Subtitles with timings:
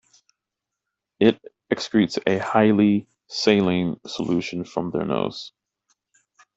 [1.19, 1.39] It
[1.71, 5.51] excretes a highly saline solution from their nose.